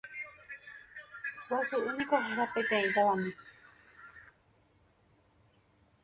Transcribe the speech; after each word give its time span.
Guasu'y 1.49 1.91
niko 1.97 2.17
héra 2.29 2.45
peteĩ 2.53 2.87
tavami. 2.95 3.31